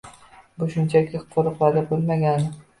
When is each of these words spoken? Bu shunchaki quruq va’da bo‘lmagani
Bu 0.63 0.69
shunchaki 0.77 1.23
quruq 1.37 1.63
va’da 1.63 1.87
bo‘lmagani 1.95 2.53